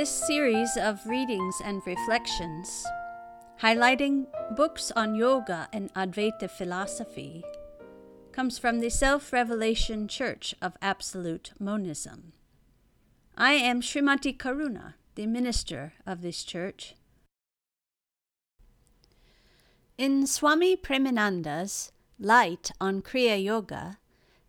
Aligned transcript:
This 0.00 0.26
series 0.26 0.78
of 0.78 1.04
readings 1.04 1.60
and 1.62 1.82
reflections, 1.86 2.86
highlighting 3.60 4.28
books 4.56 4.90
on 4.96 5.14
yoga 5.14 5.68
and 5.74 5.92
Advaita 5.92 6.50
philosophy, 6.50 7.44
comes 8.32 8.58
from 8.58 8.80
the 8.80 8.88
Self 8.88 9.30
Revelation 9.30 10.08
Church 10.08 10.54
of 10.62 10.78
Absolute 10.80 11.52
Monism. 11.60 12.32
I 13.36 13.52
am 13.52 13.82
Srimati 13.82 14.34
Karuna, 14.34 14.94
the 15.16 15.26
minister 15.26 15.92
of 16.06 16.22
this 16.22 16.44
church. 16.44 16.94
In 19.98 20.26
Swami 20.26 20.76
Premananda's 20.76 21.92
Light 22.18 22.70
on 22.80 23.02
Kriya 23.02 23.44
Yoga, 23.44 23.98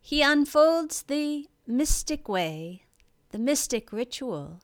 he 0.00 0.22
unfolds 0.22 1.02
the 1.02 1.46
mystic 1.66 2.26
way, 2.26 2.84
the 3.32 3.38
mystic 3.38 3.92
ritual, 3.92 4.62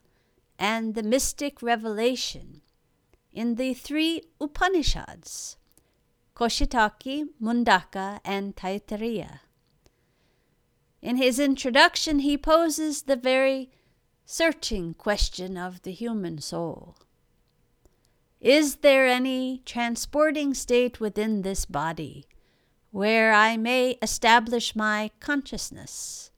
and 0.59 0.95
the 0.95 1.03
mystic 1.03 1.63
revelation 1.63 2.63
in 3.33 3.55
the 3.55 3.75
three 3.75 4.23
Upanishads 4.41 5.57
Kaushitaki, 6.35 7.25
Mundaka, 7.43 8.21
and 8.25 8.55
Taittiriya. 8.55 9.41
In 11.03 11.17
his 11.17 11.39
introduction, 11.39 12.21
he 12.21 12.37
poses 12.39 13.03
the 13.03 13.17
very 13.17 13.71
searching 14.25 14.95
question 14.95 15.57
of 15.57 15.83
the 15.83 15.93
human 15.93 16.39
soul. 16.39 16.97
Is 18.41 18.77
there 18.77 19.07
any 19.07 19.63
transporting 19.65 20.55
state 20.55 21.01
within 21.01 21.43
this 21.43 21.65
body 21.65 22.27
where 22.91 23.33
I 23.33 23.57
may 23.57 23.99
establish 24.01 24.77
my 24.77 25.11
consciousness? 25.19 26.31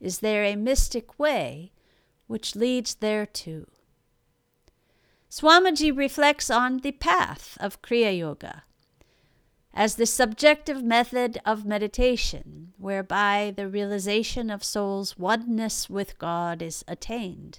Is 0.00 0.18
there 0.18 0.44
a 0.44 0.56
mystic 0.56 1.18
way 1.18 1.73
which 2.26 2.56
leads 2.56 2.94
thereto? 2.96 3.66
Swamiji 5.30 5.96
reflects 5.96 6.50
on 6.50 6.78
the 6.78 6.92
path 6.92 7.58
of 7.60 7.82
Kriya 7.82 8.16
Yoga 8.16 8.62
as 9.74 9.96
the 9.96 10.06
subjective 10.06 10.82
method 10.82 11.40
of 11.44 11.66
meditation 11.66 12.72
whereby 12.78 13.52
the 13.56 13.68
realization 13.68 14.48
of 14.48 14.62
soul's 14.62 15.18
oneness 15.18 15.90
with 15.90 16.16
God 16.18 16.62
is 16.62 16.84
attained. 16.86 17.58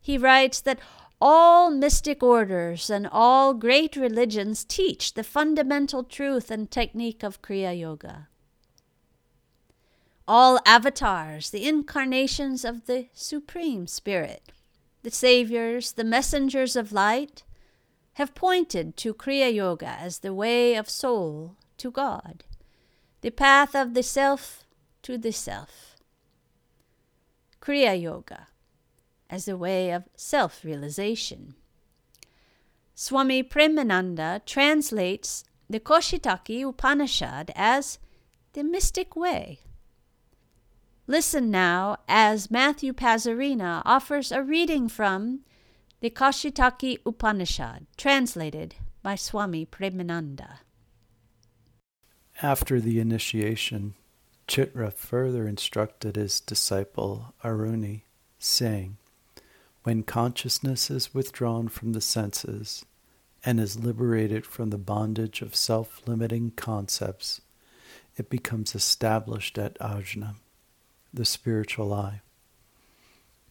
He 0.00 0.18
writes 0.18 0.60
that 0.60 0.80
all 1.20 1.70
mystic 1.70 2.22
orders 2.22 2.90
and 2.90 3.08
all 3.10 3.54
great 3.54 3.96
religions 3.96 4.64
teach 4.64 5.14
the 5.14 5.24
fundamental 5.24 6.04
truth 6.04 6.50
and 6.50 6.70
technique 6.70 7.22
of 7.22 7.42
Kriya 7.42 7.78
Yoga. 7.78 8.28
All 10.30 10.60
avatars, 10.66 11.48
the 11.48 11.66
incarnations 11.66 12.62
of 12.62 12.84
the 12.84 13.06
Supreme 13.14 13.86
Spirit, 13.86 14.52
the 15.02 15.10
saviors, 15.10 15.92
the 15.92 16.04
messengers 16.04 16.76
of 16.76 16.92
light, 16.92 17.44
have 18.14 18.34
pointed 18.34 18.94
to 18.98 19.14
Kriya 19.14 19.54
Yoga 19.54 19.88
as 19.88 20.18
the 20.18 20.34
way 20.34 20.74
of 20.74 20.90
soul 20.90 21.56
to 21.78 21.90
God, 21.90 22.44
the 23.22 23.30
path 23.30 23.74
of 23.74 23.94
the 23.94 24.02
self 24.02 24.64
to 25.00 25.16
the 25.16 25.32
self. 25.32 25.96
Kriya 27.62 27.98
Yoga 27.98 28.48
as 29.30 29.46
the 29.46 29.56
way 29.56 29.92
of 29.92 30.10
self 30.14 30.62
realization. 30.62 31.54
Swami 32.94 33.42
Premananda 33.42 34.44
translates 34.44 35.44
the 35.70 35.80
Kaushitaki 35.80 36.68
Upanishad 36.68 37.50
as 37.56 37.98
the 38.52 38.62
mystic 38.62 39.16
way. 39.16 39.60
Listen 41.10 41.50
now 41.50 41.96
as 42.06 42.50
Matthew 42.50 42.92
Pazarina 42.92 43.80
offers 43.86 44.30
a 44.30 44.42
reading 44.42 44.90
from 44.90 45.40
the 46.00 46.10
Kaushitaki 46.10 46.98
Upanishad, 47.06 47.86
translated 47.96 48.74
by 49.02 49.14
Swami 49.14 49.64
Premananda. 49.64 50.58
After 52.42 52.78
the 52.78 53.00
initiation, 53.00 53.94
Chitra 54.46 54.92
further 54.92 55.48
instructed 55.48 56.16
his 56.16 56.40
disciple 56.40 57.32
Aruni, 57.42 58.02
saying, 58.38 58.98
When 59.84 60.02
consciousness 60.02 60.90
is 60.90 61.14
withdrawn 61.14 61.68
from 61.68 61.94
the 61.94 62.02
senses 62.02 62.84
and 63.42 63.58
is 63.58 63.80
liberated 63.80 64.44
from 64.44 64.68
the 64.68 64.76
bondage 64.76 65.40
of 65.40 65.56
self 65.56 66.02
limiting 66.06 66.50
concepts, 66.50 67.40
it 68.18 68.28
becomes 68.28 68.74
established 68.74 69.56
at 69.56 69.78
ajna, 69.78 70.34
the 71.12 71.24
spiritual 71.24 71.92
eye. 71.92 72.20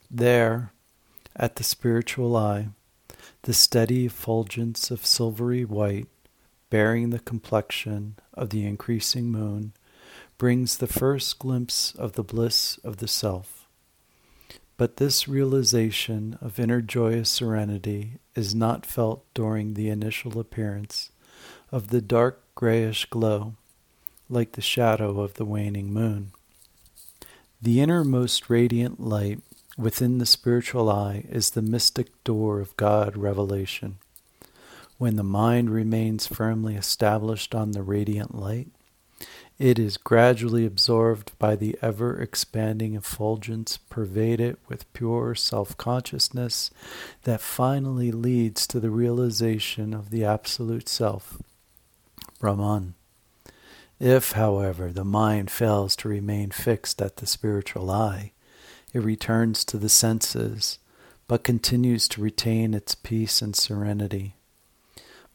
There, 0.10 0.72
at 1.36 1.56
the 1.56 1.64
spiritual 1.64 2.36
eye, 2.36 2.70
the 3.44 3.54
steady 3.54 4.06
effulgence 4.06 4.92
of 4.92 5.06
silvery 5.06 5.66
white, 5.66 6.08
bearing 6.70 7.10
the 7.10 7.20
complexion 7.20 8.16
of 8.34 8.50
the 8.50 8.66
increasing 8.66 9.32
moon, 9.32 9.74
brings 10.38 10.78
the 10.78 10.88
first 10.88 11.40
glimpse 11.40 11.94
of 11.96 12.14
the 12.14 12.24
bliss 12.24 12.78
of 12.84 12.98
the 12.98 13.08
self. 13.08 13.68
But 14.78 14.98
this 14.98 15.28
realization 15.28 16.38
of 16.40 16.60
inner 16.60 16.82
joyous 16.82 17.30
serenity 17.30 18.20
is 18.36 18.54
not 18.54 18.86
felt 18.86 19.26
during 19.34 19.74
the 19.74 19.90
initial 19.90 20.40
appearance 20.40 21.12
of 21.72 21.88
the 21.88 22.02
dark 22.02 22.44
grayish 22.54 23.06
glow, 23.06 23.56
like 24.30 24.52
the 24.52 24.62
shadow 24.62 25.22
of 25.22 25.34
the 25.36 25.46
waning 25.46 25.92
moon. 25.92 26.32
The 27.62 27.82
innermost 27.82 28.50
radiant 28.50 29.00
light 29.00 29.42
Within 29.78 30.18
the 30.18 30.26
spiritual 30.26 30.90
eye 30.90 31.26
is 31.30 31.52
the 31.52 31.62
mystic 31.62 32.24
door 32.24 32.60
of 32.60 32.76
God 32.78 33.16
revelation. 33.16 34.00
When 34.98 35.18
the 35.18 35.24
mind 35.24 35.70
remains 35.70 36.26
firmly 36.26 36.76
established 36.76 37.54
on 37.54 37.72
the 37.72 37.84
radiant 37.84 38.34
light, 38.34 38.70
it 39.60 39.78
is 39.78 39.98
gradually 39.98 40.66
absorbed 40.66 41.32
by 41.38 41.56
the 41.56 41.78
ever 41.80 42.20
expanding 42.20 42.96
effulgence 42.96 43.78
pervaded 43.78 44.58
with 44.68 44.92
pure 44.94 45.36
self 45.36 45.78
consciousness 45.78 46.72
that 47.22 47.40
finally 47.40 48.12
leads 48.12 48.66
to 48.68 48.80
the 48.80 48.90
realization 48.90 49.94
of 49.94 50.10
the 50.10 50.26
Absolute 50.26 50.90
Self, 50.90 51.40
Brahman. 52.40 52.96
If, 54.00 54.34
however, 54.34 54.92
the 54.92 55.04
mind 55.04 55.50
fails 55.50 55.96
to 55.98 56.08
remain 56.10 56.52
fixed 56.52 57.02
at 57.02 57.18
the 57.18 57.26
spiritual 57.26 57.90
eye, 57.90 58.32
it 58.94 59.00
returns 59.00 59.66
to 59.66 59.78
the 59.78 59.90
senses, 59.90 60.78
but 61.28 61.44
continues 61.44 62.08
to 62.10 62.22
retain 62.22 62.76
its 62.76 62.94
peace 62.94 63.42
and 63.42 63.56
serenity. 63.56 64.36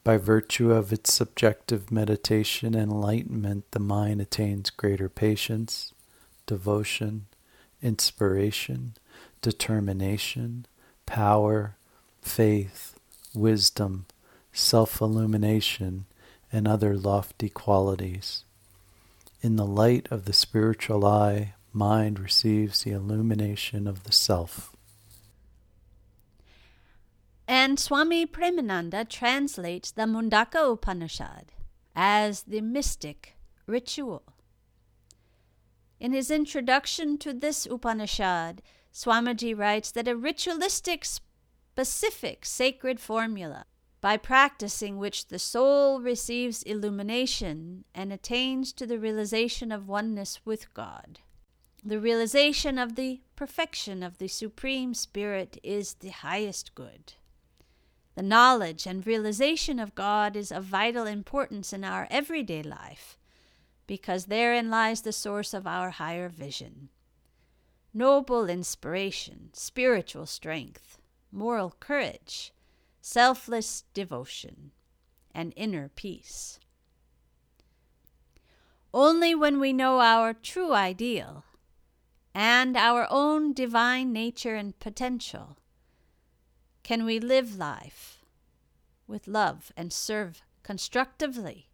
By 0.04 0.16
virtue 0.16 0.70
of 0.70 0.92
its 0.92 1.12
subjective 1.12 1.90
meditation 1.90 2.74
and 2.74 2.90
enlightenment, 2.90 3.70
the 3.72 3.80
mind 3.80 4.20
attains 4.20 4.70
greater 4.70 5.08
patience, 5.08 5.92
devotion, 6.46 7.26
inspiration, 7.82 8.94
determination, 9.40 10.66
power, 11.04 11.76
faith, 12.20 12.96
wisdom, 13.34 14.06
self 14.52 15.00
illumination, 15.00 16.04
and 16.52 16.68
other 16.68 16.96
lofty 16.96 17.48
qualities. 17.48 18.44
In 19.42 19.56
the 19.56 19.66
light 19.66 20.06
of 20.12 20.25
the 20.25 20.32
spiritual 20.32 21.04
eye, 21.04 21.54
mind 21.72 22.20
receives 22.20 22.84
the 22.84 22.92
illumination 22.92 23.88
of 23.88 24.04
the 24.04 24.12
self. 24.12 24.76
And 27.48 27.81
Swami 27.81 28.25
Premananda 28.25 29.08
translates 29.08 29.91
the 29.91 30.02
Mundaka 30.02 30.72
Upanishad 30.72 31.46
as 31.96 32.44
the 32.44 32.61
mystic 32.61 33.34
ritual. 33.66 34.22
In 35.99 36.12
his 36.12 36.31
introduction 36.31 37.19
to 37.19 37.32
this 37.32 37.66
Upanishad, 37.66 38.62
Swamiji 38.93 39.58
writes 39.58 39.90
that 39.90 40.06
a 40.06 40.14
ritualistic, 40.14 41.05
specific 41.05 42.46
sacred 42.46 43.00
formula 43.00 43.66
by 44.02 44.16
practicing 44.16 44.99
which 44.99 45.28
the 45.28 45.38
soul 45.38 46.00
receives 46.00 46.64
illumination 46.64 47.84
and 47.94 48.12
attains 48.12 48.72
to 48.72 48.84
the 48.84 48.99
realization 48.99 49.70
of 49.70 49.88
oneness 49.88 50.40
with 50.44 50.75
God. 50.75 51.20
The 51.84 52.00
realization 52.00 52.78
of 52.78 52.96
the 52.96 53.20
perfection 53.37 54.02
of 54.02 54.19
the 54.19 54.26
Supreme 54.26 54.93
Spirit 54.93 55.56
is 55.62 55.94
the 55.94 56.08
highest 56.08 56.75
good. 56.75 57.14
The 58.16 58.22
knowledge 58.22 58.87
and 58.87 59.06
realization 59.06 59.78
of 59.78 59.94
God 59.94 60.34
is 60.34 60.50
of 60.50 60.64
vital 60.64 61.06
importance 61.06 61.72
in 61.72 61.84
our 61.84 62.08
everyday 62.10 62.64
life 62.64 63.16
because 63.87 64.26
therein 64.26 64.69
lies 64.69 65.02
the 65.02 65.12
source 65.12 65.54
of 65.54 65.64
our 65.64 65.90
higher 65.90 66.28
vision. 66.28 66.88
Noble 67.94 68.49
inspiration, 68.49 69.50
spiritual 69.52 70.26
strength, 70.26 70.99
moral 71.31 71.76
courage, 71.78 72.52
selfless 73.02 73.82
devotion, 73.94 74.70
and 75.34 75.52
inner 75.56 75.90
peace. 75.94 76.60
Only 78.94 79.34
when 79.34 79.58
we 79.58 79.72
know 79.72 80.00
our 80.00 80.32
true 80.32 80.72
ideal 80.72 81.44
and 82.32 82.76
our 82.76 83.08
own 83.10 83.52
divine 83.52 84.12
nature 84.12 84.54
and 84.54 84.78
potential 84.78 85.58
can 86.84 87.04
we 87.04 87.19
live 87.19 87.56
life 87.58 88.20
with 89.08 89.26
love 89.26 89.72
and 89.76 89.93
serve 89.93 90.43
constructively 90.62 91.69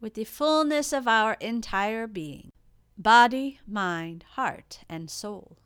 with 0.00 0.14
the 0.14 0.24
fullness 0.24 0.92
of 0.92 1.08
our 1.08 1.34
entire 1.40 2.06
being 2.06 2.50
body, 2.98 3.58
mind, 3.66 4.24
heart, 4.32 4.80
and 4.88 5.10
soul. 5.10 5.56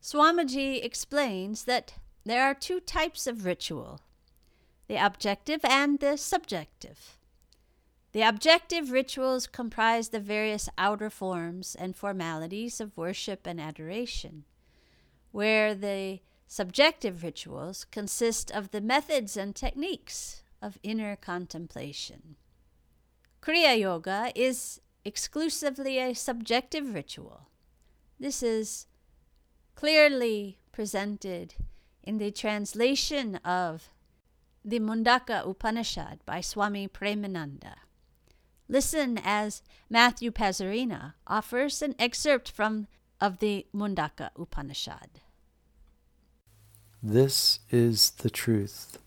Swamiji 0.00 0.84
explains 0.84 1.64
that 1.64 1.94
there 2.24 2.44
are 2.44 2.54
two 2.54 2.80
types 2.80 3.26
of 3.26 3.44
ritual 3.44 4.00
the 4.86 4.96
objective 4.96 5.60
and 5.64 5.98
the 6.00 6.16
subjective. 6.18 7.16
The 8.12 8.22
objective 8.22 8.90
rituals 8.90 9.46
comprise 9.46 10.10
the 10.10 10.20
various 10.20 10.68
outer 10.76 11.08
forms 11.08 11.74
and 11.74 11.96
formalities 11.96 12.80
of 12.80 12.96
worship 12.96 13.46
and 13.46 13.58
adoration, 13.58 14.44
where 15.32 15.74
the 15.74 16.20
subjective 16.46 17.22
rituals 17.22 17.86
consist 17.86 18.50
of 18.50 18.70
the 18.70 18.80
methods 18.80 19.36
and 19.36 19.56
techniques 19.56 20.42
of 20.60 20.78
inner 20.82 21.16
contemplation. 21.16 22.36
Kriya 23.42 23.80
Yoga 23.80 24.32
is 24.34 24.80
exclusively 25.04 25.98
a 25.98 26.14
subjective 26.14 26.94
ritual. 26.94 27.48
This 28.20 28.42
is 28.42 28.86
clearly 29.74 30.58
presented 30.72 31.54
in 32.04 32.18
the 32.18 32.30
translation 32.30 33.36
of 33.36 33.90
the 34.64 34.78
Mundaka 34.78 35.46
Upanishad 35.46 36.20
by 36.24 36.40
Swami 36.40 36.88
Premananda. 36.88 37.74
Listen 38.68 39.18
as 39.22 39.62
Matthew 39.90 40.30
Pazarina 40.30 41.14
offers 41.26 41.82
an 41.82 41.94
excerpt 41.98 42.50
from 42.50 42.86
of 43.20 43.38
the 43.38 43.66
Mundaka 43.74 44.30
Upanishad. 44.36 45.20
This 47.02 47.60
is 47.70 48.10
the 48.10 48.30
truth. 48.30 48.98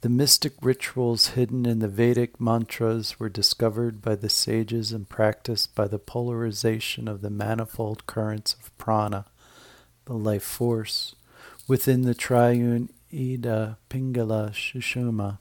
The 0.00 0.08
mystic 0.08 0.52
rituals 0.60 1.28
hidden 1.28 1.64
in 1.64 1.78
the 1.78 1.88
Vedic 1.88 2.40
mantras 2.40 3.18
were 3.18 3.28
discovered 3.28 4.02
by 4.02 4.16
the 4.16 4.28
sages 4.28 4.92
and 4.92 5.08
practiced 5.08 5.74
by 5.74 5.86
the 5.86 5.98
polarization 5.98 7.08
of 7.08 7.22
the 7.22 7.30
manifold 7.30 8.06
currents 8.06 8.54
of 8.54 8.76
prana, 8.76 9.26
the 10.04 10.12
life 10.12 10.42
force, 10.42 11.14
within 11.66 12.02
the 12.02 12.14
triune 12.14 12.90
Ida 13.12 13.78
Pingala 13.88 14.50
Sushumna. 14.50 15.38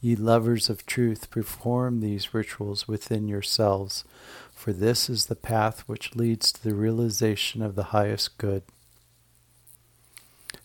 Ye 0.00 0.14
lovers 0.14 0.68
of 0.68 0.84
truth, 0.86 1.30
perform 1.30 2.00
these 2.00 2.34
rituals 2.34 2.86
within 2.86 3.28
yourselves, 3.28 4.04
for 4.52 4.72
this 4.72 5.08
is 5.08 5.26
the 5.26 5.34
path 5.34 5.80
which 5.86 6.14
leads 6.14 6.52
to 6.52 6.62
the 6.62 6.74
realization 6.74 7.62
of 7.62 7.74
the 7.74 7.84
highest 7.84 8.36
good. 8.38 8.62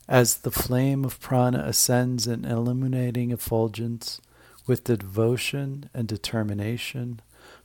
As 0.07 0.37
the 0.37 0.51
flame 0.51 1.05
of 1.05 1.21
prana 1.21 1.63
ascends 1.65 2.27
in 2.27 2.43
illuminating 2.43 3.31
effulgence, 3.31 4.19
with 4.67 4.83
devotion 4.83 5.89
and 5.93 6.07
determination, 6.07 7.21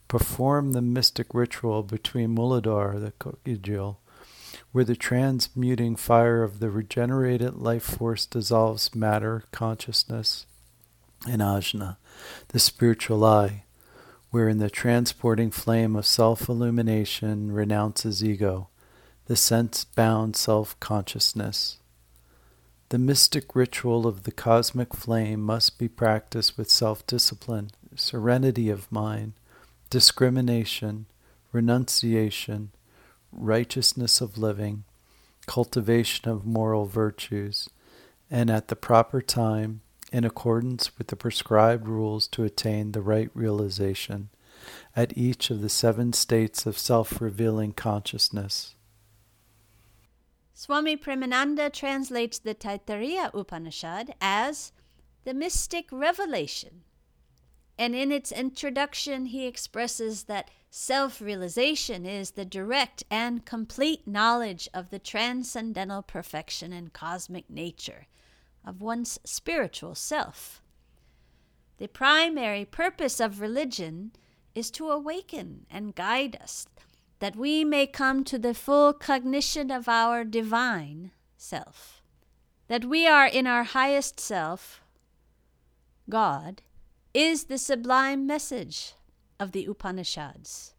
perform 0.07 0.71
the 0.71 0.81
mystic 0.81 1.33
ritual 1.33 1.83
between 1.83 2.35
Muladhara, 2.35 2.99
the 2.99 3.11
coccygeal, 3.19 3.97
where 4.71 4.83
the 4.83 4.95
transmuting 4.95 5.95
fire 5.95 6.43
of 6.43 6.59
the 6.59 6.69
regenerated 6.69 7.55
life 7.55 7.83
force 7.83 8.25
dissolves 8.25 8.93
matter, 8.93 9.43
consciousness, 9.51 10.45
and 11.27 11.41
ajna, 11.41 11.97
the 12.49 12.59
spiritual 12.59 13.23
eye, 13.23 13.63
wherein 14.29 14.57
the 14.59 14.69
transporting 14.69 15.49
flame 15.51 15.95
of 15.95 16.05
self 16.05 16.49
illumination 16.49 17.51
renounces 17.51 18.23
ego, 18.23 18.67
the 19.25 19.35
sense 19.35 19.83
bound 19.83 20.35
self 20.35 20.79
consciousness. 20.79 21.77
The 22.89 22.97
mystic 22.97 23.55
ritual 23.55 24.07
of 24.07 24.23
the 24.23 24.31
cosmic 24.31 24.93
flame 24.93 25.41
must 25.41 25.77
be 25.77 25.89
practiced 25.89 26.57
with 26.57 26.69
self 26.69 27.05
discipline, 27.07 27.71
serenity 27.95 28.69
of 28.69 28.91
mind, 28.91 29.33
discrimination, 29.89 31.07
renunciation, 31.51 32.71
righteousness 33.31 34.21
of 34.21 34.37
living, 34.37 34.83
cultivation 35.45 36.29
of 36.29 36.45
moral 36.45 36.85
virtues, 36.85 37.69
and 38.29 38.49
at 38.49 38.67
the 38.67 38.75
proper 38.75 39.21
time, 39.21 39.81
in 40.11 40.23
accordance 40.23 40.97
with 40.97 41.07
the 41.07 41.15
prescribed 41.15 41.87
rules 41.87 42.27
to 42.27 42.43
attain 42.43 42.91
the 42.91 43.01
right 43.01 43.29
realization 43.33 44.29
at 44.95 45.17
each 45.17 45.49
of 45.49 45.61
the 45.61 45.69
seven 45.69 46.13
states 46.13 46.65
of 46.65 46.77
self 46.77 47.21
revealing 47.21 47.71
consciousness. 47.71 48.75
Swami 50.53 50.97
Premananda 50.97 51.71
translates 51.71 52.39
the 52.39 52.55
Taittiriya 52.55 53.31
Upanishad 53.33 54.15
as 54.19 54.71
the 55.23 55.33
mystic 55.33 55.87
revelation. 55.91 56.83
And 57.77 57.95
in 57.95 58.11
its 58.11 58.31
introduction, 58.31 59.27
he 59.27 59.45
expresses 59.45 60.23
that 60.23 60.49
self 60.69 61.21
realization 61.21 62.05
is 62.05 62.31
the 62.31 62.45
direct 62.45 63.03
and 63.11 63.45
complete 63.45 64.07
knowledge 64.07 64.67
of 64.73 64.89
the 64.89 64.99
transcendental 64.99 66.01
perfection 66.01 66.73
and 66.73 66.91
cosmic 66.91 67.49
nature 67.49 68.07
of 68.65 68.81
one's 68.81 69.19
spiritual 69.23 69.95
self. 69.95 70.61
The 71.77 71.87
primary 71.87 72.65
purpose 72.65 73.19
of 73.19 73.39
religion 73.39 74.11
is 74.55 74.71
to 74.71 74.89
awaken 74.89 75.67
and 75.69 75.93
guide 75.93 76.37
us 76.41 76.67
that 77.19 77.35
we 77.35 77.63
may 77.63 77.87
come 77.87 78.23
to 78.23 78.37
the 78.37 78.53
full 78.53 78.93
cognition 78.93 79.71
of 79.71 79.87
our 79.87 80.23
divine 80.23 81.11
self, 81.37 82.01
that 82.67 82.85
we 82.85 83.07
are 83.07 83.25
in 83.25 83.47
our 83.47 83.63
highest 83.63 84.19
self, 84.19 84.81
God, 86.09 86.61
is 87.17 87.45
the 87.45 87.57
sublime 87.57 88.27
message 88.27 88.93
of 89.39 89.51
the 89.51 89.65
Upanishads. 89.65 90.75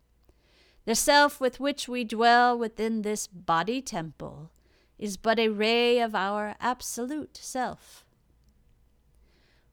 The 0.84 0.94
self 0.94 1.40
with 1.40 1.58
which 1.58 1.88
we 1.88 2.04
dwell 2.04 2.56
within 2.56 3.02
this 3.02 3.26
body 3.26 3.82
temple 3.82 4.52
is 5.00 5.16
but 5.16 5.40
a 5.40 5.48
ray 5.48 5.98
of 5.98 6.14
our 6.14 6.54
absolute 6.60 7.36
self. 7.36 8.04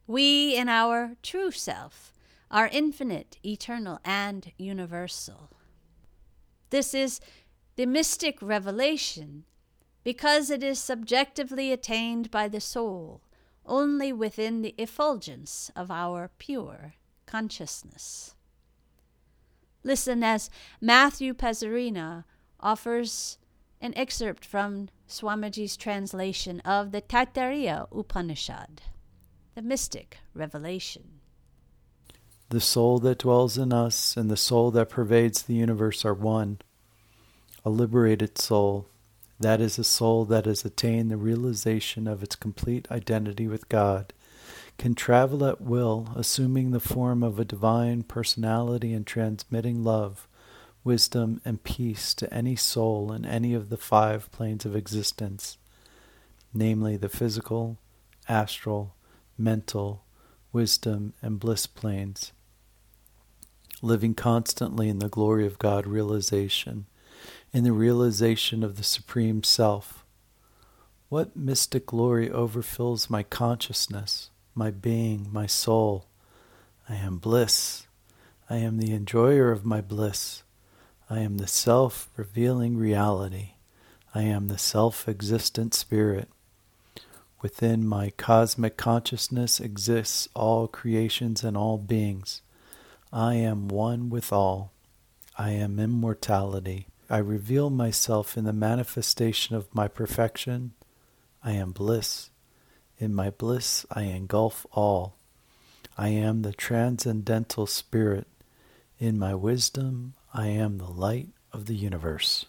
We, 0.08 0.56
in 0.58 0.68
our 0.68 1.18
true 1.22 1.52
self, 1.52 2.16
are 2.50 2.68
infinite, 2.72 3.38
eternal, 3.46 4.00
and 4.04 4.52
universal. 4.58 5.52
This 6.72 6.96
is 6.96 7.22
the 7.76 7.86
mystic 7.86 8.42
revelation 8.42 9.44
because 10.04 10.50
it 10.50 10.64
is 10.64 10.80
subjectively 10.80 11.72
attained 11.72 12.32
by 12.32 12.48
the 12.48 12.60
soul 12.60 13.22
only 13.66 14.14
within 14.14 14.62
the 14.62 14.76
effulgence 14.78 15.72
of 15.76 15.90
our 15.92 16.30
pure 16.38 16.94
consciousness. 17.26 18.36
Listen 19.84 20.24
as 20.24 20.50
Matthew 20.82 21.34
Pazarina 21.34 22.24
offers 22.60 23.38
an 23.82 23.94
excerpt 23.96 24.44
from 24.44 24.90
Swamiji's 25.08 25.78
translation 25.78 26.60
of 26.62 26.92
the 26.92 27.02
Taittiriya 27.02 27.88
Upanishad, 27.92 28.82
the 29.54 29.62
mystic 29.62 30.18
revelation. 30.34 31.20
The 32.50 32.62
soul 32.62 33.00
that 33.00 33.20
dwells 33.20 33.58
in 33.58 33.74
us 33.74 34.16
and 34.18 34.30
the 34.30 34.38
soul 34.38 34.72
that 34.72 34.90
pervades 34.90 35.44
the 35.44 35.56
universe 35.56 36.06
are 36.06 36.14
one. 36.14 36.60
A 37.64 37.70
liberated 37.70 38.38
soul, 38.38 38.88
that 39.40 39.62
is 39.62 39.78
a 39.78 39.84
soul 39.84 40.26
that 40.26 40.46
has 40.46 40.64
attained 40.64 41.12
the 41.12 41.18
realization 41.18 42.08
of 42.08 42.24
its 42.24 42.36
complete 42.36 42.90
identity 42.90 43.48
with 43.48 43.70
God, 43.70 44.14
can 44.78 44.96
travel 44.96 45.46
at 45.46 45.62
will, 45.62 46.10
assuming 46.16 46.72
the 46.72 46.80
form 46.80 47.24
of 47.24 47.40
a 47.40 47.46
divine 47.46 48.04
personality 48.04 48.94
and 48.94 49.06
transmitting 49.06 49.84
love, 49.84 50.28
wisdom, 50.84 51.42
and 51.44 51.64
peace 51.64 52.14
to 52.14 52.34
any 52.34 52.56
soul 52.56 53.12
in 53.12 53.26
any 53.26 53.54
of 53.54 53.70
the 53.70 53.78
five 53.78 54.32
planes 54.32 54.66
of 54.66 54.76
existence, 54.76 55.58
namely 56.54 56.98
the 56.98 57.10
physical, 57.10 57.78
astral, 58.28 58.96
mental, 59.38 60.04
wisdom, 60.52 61.14
and 61.22 61.40
bliss 61.40 61.68
planes 61.68 62.32
living 63.82 64.16
constantly 64.16 64.90
in 64.90 65.00
the 65.00 65.10
glory 65.10 65.46
of 65.46 65.60
God 65.60 65.86
realization, 65.86 66.88
in 67.56 67.64
the 67.64 67.72
realization 67.72 68.66
of 68.66 68.76
the 68.76 68.84
Supreme 68.84 69.42
Self. 69.42 70.04
What 71.08 71.38
mystic 71.38 71.86
glory 71.86 72.28
overfills 72.28 73.10
my 73.10 73.24
consciousness, 73.24 74.30
my 74.54 74.72
being, 74.72 75.30
my 75.32 75.46
soul? 75.46 76.06
I 76.90 76.96
am 76.96 77.18
bliss. 77.18 77.88
I 78.50 78.58
am 78.58 78.78
the 78.78 78.92
enjoyer 78.94 79.52
of 79.52 79.64
my 79.64 79.80
bliss. 79.80 80.44
I 81.10 81.20
am 81.20 81.38
the 81.38 81.48
self 81.48 82.10
revealing 82.18 82.76
reality. 82.76 83.52
I 84.14 84.24
am 84.24 84.50
the 84.50 84.58
self 84.58 85.08
existent 85.08 85.74
spirit. 85.74 86.28
Within 87.42 87.88
my 87.88 88.10
cosmic 88.18 88.76
consciousness 88.76 89.62
exists 89.62 90.28
all 90.34 90.68
creations 90.68 91.42
and 91.42 91.56
all 91.56 91.78
beings. 91.78 92.42
I 93.14 93.36
am 93.36 93.70
one 93.70 94.10
with 94.10 94.34
all. 94.34 94.74
I 95.38 95.52
am 95.52 95.80
immortality. 95.80 96.88
I 97.10 97.18
reveal 97.18 97.70
myself 97.70 98.38
in 98.38 98.46
the 98.46 98.54
manifestation 98.54 99.56
of 99.56 99.74
my 99.74 99.88
perfection. 99.88 100.74
I 101.44 101.52
am 101.52 101.72
bliss. 101.72 102.32
In 102.98 103.14
my 103.14 103.30
bliss, 103.30 103.86
I 103.92 104.04
engulf 104.04 104.66
all. 104.72 105.18
I 105.98 106.10
am 106.10 106.42
the 106.42 106.54
transcendental 106.54 107.68
spirit. 107.68 108.28
In 108.98 109.20
my 109.20 109.36
wisdom, 109.36 110.16
I 110.34 110.48
am 110.48 110.78
the 110.78 110.90
light 110.90 111.30
of 111.52 111.66
the 111.66 111.76
universe. 111.76 112.46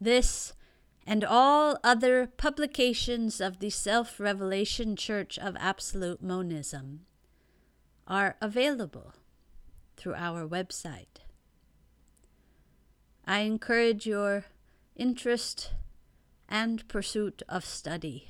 This 0.00 0.52
and 1.06 1.24
all 1.24 1.78
other 1.82 2.26
publications 2.26 3.40
of 3.40 3.60
the 3.60 3.70
Self 3.70 4.18
Revelation 4.18 4.96
Church 4.96 5.38
of 5.38 5.56
Absolute 5.58 6.22
Monism 6.22 7.06
are 8.06 8.36
available 8.40 9.14
through 9.96 10.14
our 10.14 10.46
website. 10.46 11.27
I 13.30 13.40
encourage 13.40 14.06
your 14.06 14.46
interest 14.96 15.72
and 16.48 16.88
pursuit 16.88 17.42
of 17.46 17.62
study, 17.62 18.28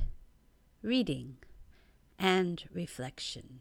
reading, 0.82 1.36
and 2.18 2.64
reflection. 2.74 3.60